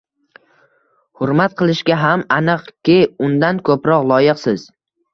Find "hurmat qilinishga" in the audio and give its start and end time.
1.21-1.99